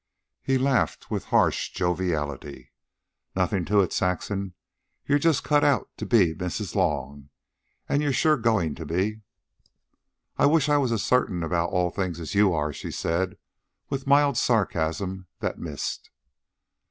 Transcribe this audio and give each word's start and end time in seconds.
He 0.41 0.57
laughed 0.57 1.11
with 1.11 1.25
harsh 1.25 1.69
joviality. 1.71 2.71
"Nothin' 3.35 3.65
to 3.65 3.81
it, 3.81 3.93
Saxon. 3.93 4.55
You're 5.05 5.19
just 5.19 5.43
cut 5.43 5.63
out 5.63 5.89
to 5.97 6.07
be 6.07 6.33
Mrs. 6.33 6.73
Long, 6.73 7.29
an' 7.87 8.01
you're 8.01 8.11
sure 8.11 8.37
goin' 8.37 8.73
to 8.73 8.85
be." 8.87 9.21
"I 10.39 10.47
wish 10.47 10.69
I 10.69 10.77
was 10.79 10.91
as 10.91 11.03
certain 11.03 11.43
about 11.43 11.69
all 11.69 11.91
things 11.91 12.19
as 12.19 12.33
you 12.33 12.51
are," 12.51 12.73
she 12.73 12.89
said 12.89 13.37
with 13.91 14.07
mild 14.07 14.39
sarcasm 14.39 15.27
that 15.39 15.59
missed. 15.59 16.09